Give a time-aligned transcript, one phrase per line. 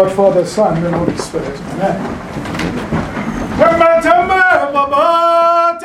[0.00, 1.60] God, Father, Son, and Holy Spirit.
[1.60, 1.98] Amen.
[3.58, 5.76] Tembe tembe baba,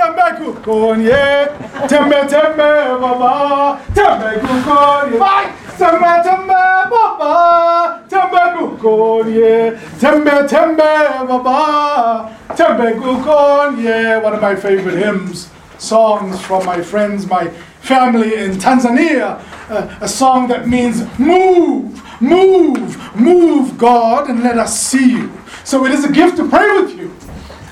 [8.10, 9.80] tembe kukonye.
[10.00, 14.22] Tembe tembe baba, tembe kukonye.
[14.24, 15.50] One of my favorite hymns,
[15.84, 17.50] songs from my friends, my
[17.82, 19.44] family in Tanzania.
[19.70, 25.32] Uh, a song that means move, move, move, God, and let us see you.
[25.64, 27.14] So it is a gift to pray with you.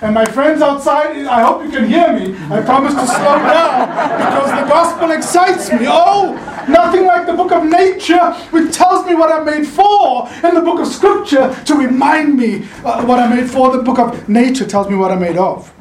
[0.01, 2.35] And my friends outside, I hope you can hear me.
[2.49, 5.85] I promise to slow down because the gospel excites me.
[5.87, 6.33] Oh,
[6.67, 10.61] nothing like the book of nature, which tells me what I'm made for, and the
[10.61, 13.71] book of scripture to remind me uh, what I'm made for.
[13.71, 15.71] The book of nature tells me what I'm made of.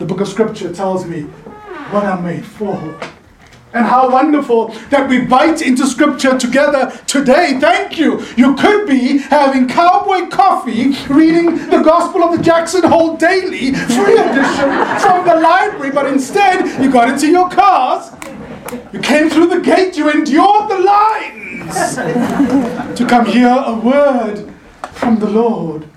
[0.00, 1.28] The book of scripture tells me
[1.90, 2.98] what I'm made for.
[3.72, 7.58] And how wonderful that we bite into scripture together today.
[7.58, 8.24] Thank you.
[8.36, 14.16] You could be having cowboy coffee, reading the Gospel of the Jackson Hole Daily, free
[14.16, 18.12] edition from the library, but instead you got into your cars,
[18.92, 21.96] you came through the gate, you endured the lines
[22.96, 24.54] to come hear a word
[24.92, 25.88] from the Lord.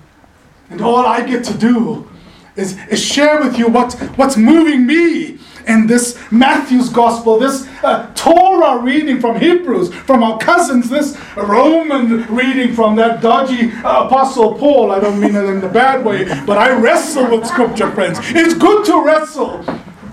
[0.68, 2.10] And all I get to do
[2.56, 5.38] is, is share with you what, what's moving me
[5.68, 12.24] in this Matthew's gospel, this uh, Torah reading from Hebrews, from our cousins, this Roman
[12.34, 14.90] reading from that dodgy uh, Apostle Paul.
[14.90, 18.18] I don't mean it in the bad way, but I wrestle with Scripture, friends.
[18.22, 19.64] It's good to wrestle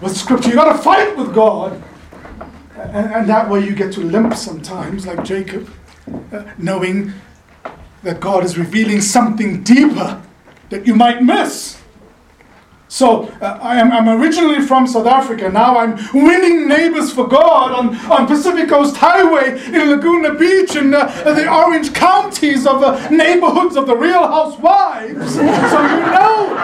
[0.02, 0.50] with Scripture.
[0.50, 1.82] You got to fight with God.
[2.78, 5.70] And, and, that way you get to limp sometimes, like Jacob,
[6.32, 7.14] uh, knowing
[8.04, 10.22] that God is revealing something deeper
[10.70, 11.82] that you might miss.
[12.96, 15.50] So uh, I am, I'm originally from South Africa.
[15.50, 20.96] Now I'm winning neighbors for God on, on Pacific Coast Highway in Laguna Beach and
[20.96, 25.36] uh, the orange counties of the neighborhoods of the Real Housewives.
[25.36, 26.56] so you know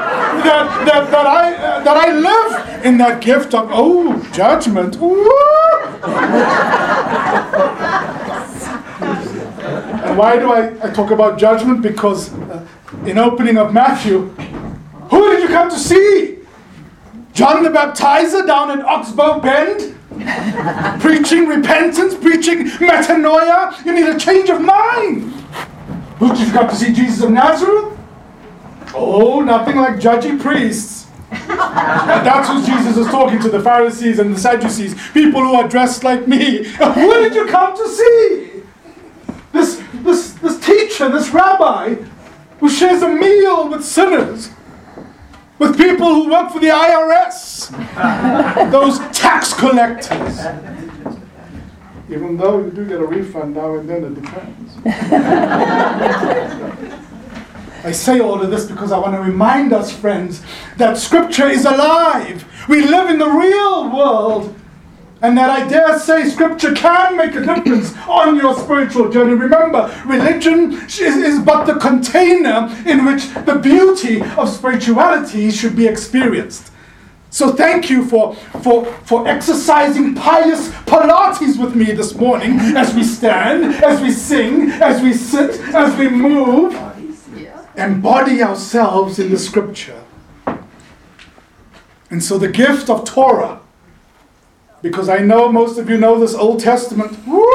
[0.45, 4.95] that, that, that, I, uh, that I live in that gift of, oh, judgment.
[10.15, 11.81] why do I, I talk about judgment?
[11.81, 12.65] Because uh,
[13.05, 14.33] in opening of Matthew,
[15.11, 16.37] who did you come to see?
[17.33, 19.97] John the Baptizer down in Oxbow Bend?
[20.99, 23.83] preaching repentance, preaching metanoia.
[23.85, 25.31] You need a change of mind.
[26.19, 26.93] Who did you come to see?
[26.93, 27.97] Jesus of Nazareth?
[28.93, 31.07] Oh, nothing like judgy priests.
[31.31, 36.03] That's who Jesus is talking to the Pharisees and the Sadducees, people who are dressed
[36.03, 36.63] like me.
[36.65, 38.61] Who did you come to see?
[39.53, 41.95] This, this, this teacher, this rabbi,
[42.59, 44.49] who shares a meal with sinners
[45.61, 47.69] with people who work for the IRS,
[48.71, 50.39] those tax collectors.
[52.09, 54.77] Even though you do get a refund now and then, it depends.
[57.83, 60.41] I say all of this because I want to remind us, friends,
[60.77, 62.43] that Scripture is alive.
[62.67, 64.55] We live in the real world
[65.21, 69.33] and that I dare say scripture can make a difference on your spiritual journey.
[69.33, 75.87] Remember, religion is, is, but the container in which the beauty of spirituality should be
[75.87, 76.71] experienced.
[77.29, 83.03] So thank you for, for, for exercising pious Pilates with me this morning as we
[83.03, 86.75] stand, as we sing, as we sit, as we move.
[87.77, 90.03] Embody ourselves in the scripture.
[92.09, 93.60] And so the gift of Torah
[94.81, 97.17] because I know most of you know this Old Testament.
[97.27, 97.45] Woo!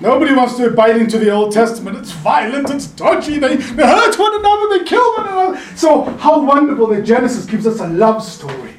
[0.00, 1.98] Nobody wants to bite into the Old Testament.
[1.98, 5.60] It's violent, it's dodgy, they, they hurt one another, they kill one another.
[5.76, 8.74] So, how wonderful that Genesis gives us a love story,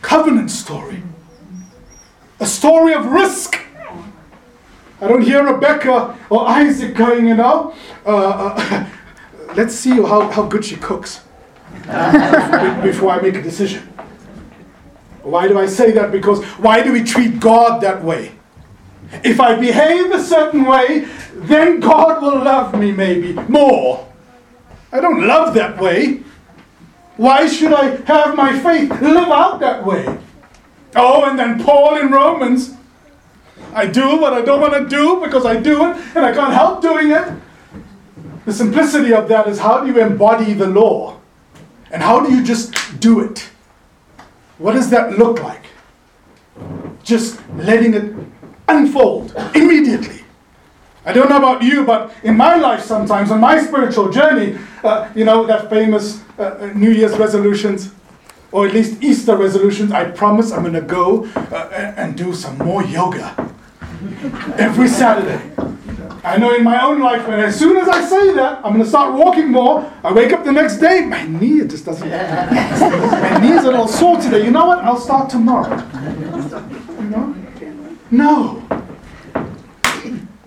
[0.00, 1.02] covenant story,
[2.40, 3.60] a story of risk.
[5.00, 7.74] I don't hear Rebecca or Isaac going, you know,
[8.04, 8.86] uh, uh,
[9.56, 11.22] let's see how, how good she cooks
[12.82, 13.91] before I make a decision.
[15.22, 16.10] Why do I say that?
[16.10, 18.32] Because why do we treat God that way?
[19.24, 24.08] If I behave a certain way, then God will love me maybe more.
[24.90, 26.22] I don't love that way.
[27.16, 30.18] Why should I have my faith live out that way?
[30.96, 32.74] Oh, and then Paul in Romans.
[33.74, 36.52] I do what I don't want to do because I do it and I can't
[36.52, 37.32] help doing it.
[38.44, 41.20] The simplicity of that is how do you embody the law?
[41.90, 43.51] And how do you just do it?
[44.58, 45.64] What does that look like?
[47.02, 48.14] Just letting it
[48.68, 50.22] unfold immediately.
[51.04, 55.10] I don't know about you, but in my life sometimes, on my spiritual journey, uh,
[55.14, 57.92] you know, that famous uh, uh New Year's resolutions,
[58.52, 62.56] or at least Easter resolutions, I promise I'm going to go uh, and do some
[62.58, 63.52] more yoga
[64.58, 65.40] every Saturday.
[66.24, 68.84] I know in my own life, when as soon as I say that, I'm going
[68.84, 69.92] to start walking more.
[70.04, 72.08] I wake up the next day, my knee just doesn't.
[72.08, 74.44] my knees are all sore today.
[74.44, 74.78] You know what?
[74.84, 75.76] I'll start tomorrow.
[77.00, 77.34] You know?
[78.12, 78.62] No.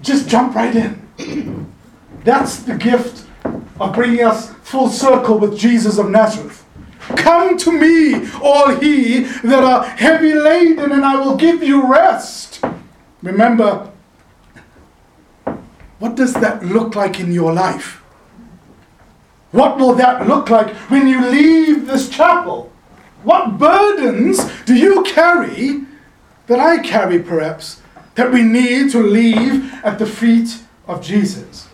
[0.01, 1.71] Just jump right in.
[2.23, 3.27] That's the gift
[3.79, 6.63] of bringing us full circle with Jesus of Nazareth.
[7.17, 12.63] Come to me, all he that are heavy laden, and I will give you rest.
[13.21, 13.91] Remember,
[15.99, 18.01] what does that look like in your life?
[19.51, 22.71] What will that look like when you leave this chapel?
[23.23, 25.85] What burdens do you carry
[26.47, 27.81] that I carry, perhaps,
[28.15, 31.67] that we need to leave at the feet of Jesus?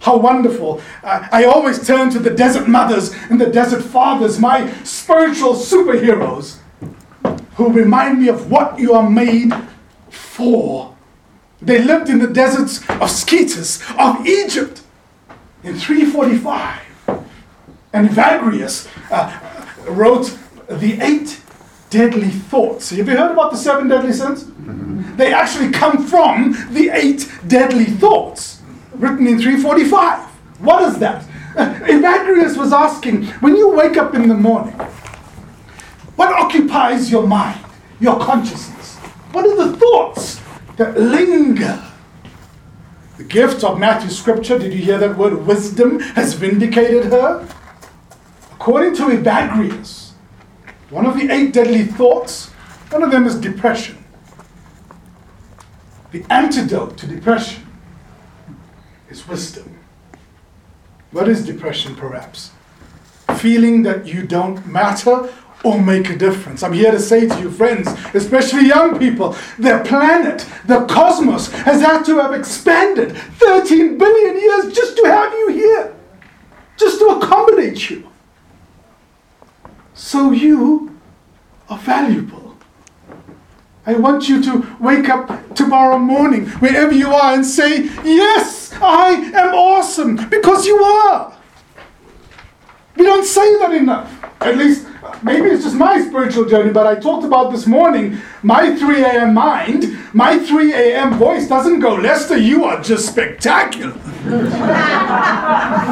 [0.00, 0.82] How wonderful.
[1.04, 6.58] Uh, I always turn to the desert mothers and the desert fathers, my spiritual superheroes,
[7.54, 9.52] who remind me of what you are made
[10.10, 10.91] for.
[11.62, 14.82] They lived in the deserts of Sketis, of Egypt,
[15.62, 16.80] in 345.
[17.92, 19.38] And Evagrius uh,
[19.88, 20.36] wrote
[20.68, 21.40] the eight
[21.90, 22.90] deadly thoughts.
[22.90, 24.44] Have you heard about the seven deadly sins?
[24.44, 25.16] Mm-hmm.
[25.16, 28.60] They actually come from the eight deadly thoughts,
[28.94, 30.20] written in 345.
[30.60, 31.24] What is that?
[31.56, 34.74] Uh, Evagrius was asking, when you wake up in the morning,
[36.16, 37.60] what occupies your mind,
[38.00, 38.96] your consciousness?
[39.32, 40.41] What are the thoughts
[40.78, 41.82] linger.
[43.18, 45.46] The gift of Matthew's scripture, did you hear that word?
[45.46, 47.46] Wisdom has vindicated her.
[48.52, 50.12] According to Evagrius,
[50.90, 52.48] one of the eight deadly thoughts,
[52.90, 54.02] one of them is depression.
[56.10, 57.66] The antidote to depression
[59.08, 59.78] is wisdom.
[61.10, 62.50] What is depression, perhaps?
[63.36, 65.32] Feeling that you don't matter
[65.64, 66.62] or make a difference.
[66.62, 71.80] I'm here to say to you, friends, especially young people, the planet, the cosmos, has
[71.80, 75.96] had to have expanded 13 billion years just to have you here,
[76.76, 78.08] just to accommodate you.
[79.94, 80.98] So you
[81.68, 82.56] are valuable.
[83.84, 89.10] I want you to wake up tomorrow morning, wherever you are, and say, Yes, I
[89.34, 91.36] am awesome, because you are.
[93.02, 94.24] We don't say that enough.
[94.40, 94.86] At least
[95.24, 99.34] maybe it's just my spiritual journey, but I talked about this morning my 3 a.m.
[99.34, 101.14] mind, my 3 a.m.
[101.14, 103.90] voice doesn't go, Lester, you are just spectacular.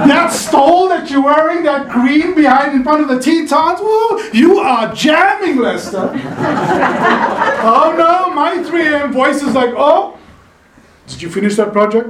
[0.06, 4.60] that stole that you're wearing, that green behind in front of the Tetons, woo, you
[4.60, 6.12] are jamming, Lester.
[7.64, 9.12] oh no, my 3 a.m.
[9.12, 10.16] voice is like, oh,
[11.08, 12.08] did you finish that project?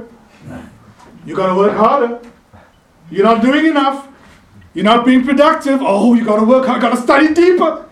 [1.25, 2.19] You gotta work harder.
[3.09, 4.09] You're not doing enough.
[4.73, 5.79] You're not being productive.
[5.81, 7.87] Oh, you got to work hard, got to study deeper.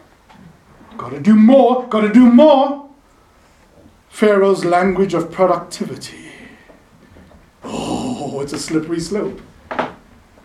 [0.97, 2.89] Got to do more, got to do more.
[4.09, 6.31] Pharaoh's language of productivity.
[7.63, 9.41] Oh, it's a slippery slope.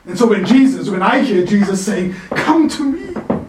[0.07, 3.45] And so when Jesus, when I hear Jesus saying, Come to me,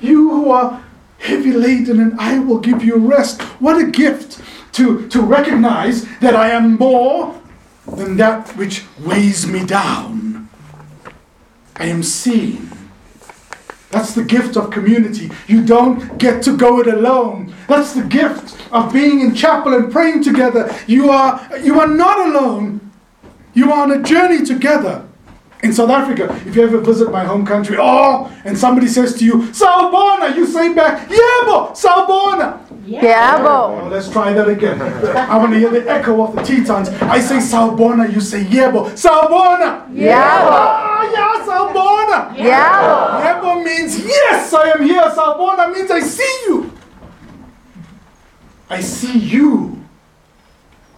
[0.00, 0.84] you who are
[1.18, 4.40] heavy laden, and I will give you rest, what a gift
[4.72, 7.40] to, to recognize that I am more
[7.86, 10.17] than that which weighs me down.
[11.78, 12.70] I am seen.
[13.90, 15.30] That's the gift of community.
[15.46, 17.54] You don't get to go it alone.
[17.68, 20.74] That's the gift of being in chapel and praying together.
[20.86, 22.90] You are, you are not alone.
[23.54, 25.07] You are on a journey together.
[25.60, 29.24] In South Africa, if you ever visit my home country, oh, and somebody says to
[29.24, 32.64] you, Sawubona, you say back, Yebo, Sawubona.
[32.86, 33.82] Yebo.
[33.82, 34.80] Oh, let's try that again.
[34.80, 36.88] I want to hear the echo of the Tetons.
[37.02, 38.90] I say Sawubona, you say Yebo.
[38.92, 39.92] Sawubona!
[39.92, 40.14] Yebo.
[40.14, 42.36] Ah, yeah, Sawubona.
[42.36, 43.20] Yebo.
[43.24, 45.02] Yebo means yes, I am here.
[45.10, 46.72] Sawubona means I see you.
[48.70, 49.77] I see you.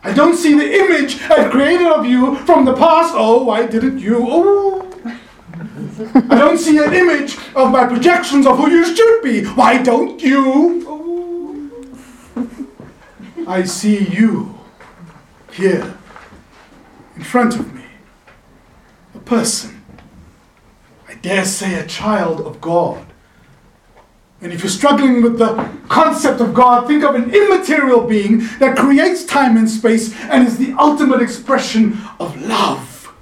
[0.02, 3.12] I don't see the image I've created of you from the past.
[3.16, 4.25] Oh, why didn't you?
[4.28, 4.87] Oh.
[6.14, 9.45] I don't see an image of my projections of who you should be.
[9.45, 10.85] Why don't you?
[10.87, 11.71] Oh.
[13.47, 14.59] I see you
[15.52, 15.95] here
[17.16, 17.85] in front of me.
[19.14, 19.83] A person.
[21.09, 23.10] I dare say a child of God.
[24.42, 28.76] And if you're struggling with the concept of God, think of an immaterial being that
[28.76, 33.12] creates time and space and is the ultimate expression of love.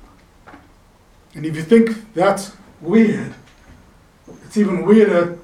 [1.34, 3.34] And if you think that's weird,
[4.44, 5.38] it's even weirder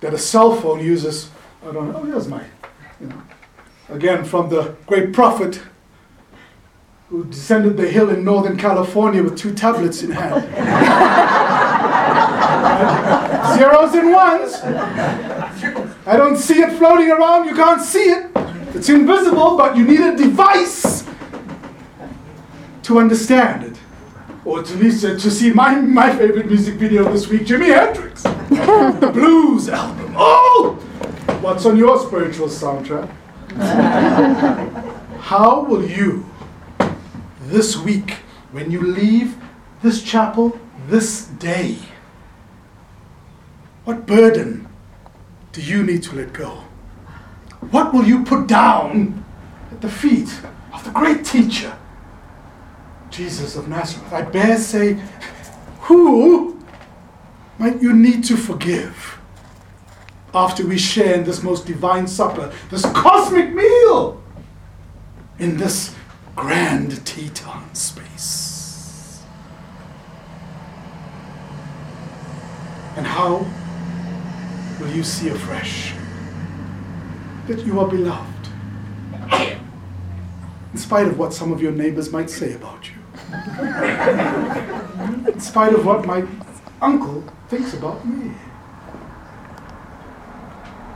[0.00, 1.30] that a cell phone uses,
[1.62, 2.42] I don't know, oh, here's my,
[3.00, 3.22] you know,
[3.90, 5.60] again from the great prophet
[7.08, 11.36] who descended the hill in Northern California with two tablets in hand.
[13.56, 14.54] Zeros and ones.
[16.06, 17.46] I don't see it floating around.
[17.46, 18.30] You can't see it.
[18.74, 21.04] It's invisible, but you need a device
[22.84, 23.78] to understand it.
[24.44, 28.22] Or at least uh, to see my, my favorite music video this week, Jimi Hendrix.
[28.22, 30.14] the blues album.
[30.16, 30.74] Oh!
[31.40, 33.08] What's on your spiritual soundtrack?
[35.20, 36.26] How will you,
[37.42, 38.18] this week,
[38.52, 39.36] when you leave
[39.82, 41.76] this chapel this day,
[43.90, 44.68] what burden
[45.50, 46.62] do you need to let go?
[47.72, 49.24] What will you put down
[49.72, 50.32] at the feet
[50.72, 51.76] of the great teacher,
[53.10, 54.12] Jesus of Nazareth?
[54.12, 54.96] I dare say,
[55.80, 56.56] who
[57.58, 59.18] might you need to forgive
[60.32, 64.22] after we share in this most divine supper, this cosmic meal,
[65.40, 65.96] in this
[66.36, 69.20] grand Teton space?
[72.96, 73.46] And how
[74.90, 75.94] will you see afresh
[77.46, 78.26] that you are beloved?
[80.72, 82.96] In spite of what some of your neighbors might say about you.
[85.32, 86.26] In spite of what my
[86.82, 88.32] uncle thinks about me.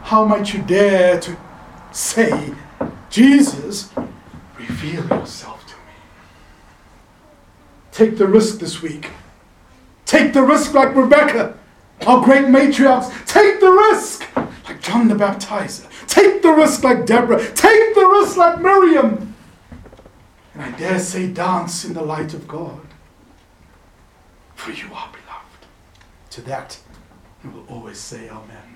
[0.02, 1.36] How might you dare to
[1.92, 2.52] say,
[3.10, 3.90] Jesus,
[4.58, 5.92] reveal yourself to me?
[7.92, 9.10] Take the risk this week.
[10.04, 11.58] Take the risk like Rebecca,
[12.06, 13.10] our great matriarchs.
[13.26, 15.88] Take the risk like John the Baptizer.
[16.06, 17.38] Take the risk like Deborah.
[17.54, 19.34] Take the risk like Miriam.
[20.54, 22.80] And I dare say, dance in the light of God.
[24.54, 25.66] For you are beloved.
[26.30, 26.78] To that,
[27.42, 28.74] we will always say Amen.